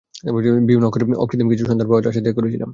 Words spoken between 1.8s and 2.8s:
পাওয়ার আশা ত্যাগ করেছিলাম।